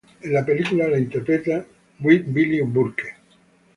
En 0.23 0.33
la 0.33 0.43
película 0.43 0.87
la 0.87 0.97
interpreta 0.97 1.63
Billie 1.99 2.63
Burke. 2.63 3.13